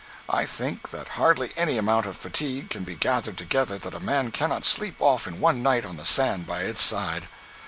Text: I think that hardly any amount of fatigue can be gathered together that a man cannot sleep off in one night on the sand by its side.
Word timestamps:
I 0.31 0.47
think 0.47 0.89
that 0.89 1.09
hardly 1.09 1.51
any 1.55 1.77
amount 1.77 2.07
of 2.07 2.17
fatigue 2.17 2.71
can 2.71 2.83
be 2.83 2.95
gathered 2.95 3.37
together 3.37 3.77
that 3.77 3.93
a 3.93 3.99
man 3.99 4.31
cannot 4.31 4.65
sleep 4.65 4.95
off 4.99 5.27
in 5.27 5.39
one 5.39 5.61
night 5.61 5.85
on 5.85 5.97
the 5.97 6.07
sand 6.07 6.47
by 6.47 6.61
its 6.61 6.81
side. 6.81 7.27